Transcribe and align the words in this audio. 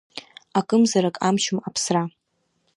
Акымзарак 0.59 1.15
амчым 1.27 1.57
аԥсра. 1.67 2.03